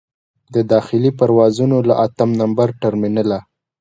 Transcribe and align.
د 0.53 0.55
داخلي 0.71 1.11
پروازونو 1.19 1.77
له 1.89 1.93
اتم 2.05 2.29
نمبر 2.41 2.67
ټرمینله. 2.81 3.39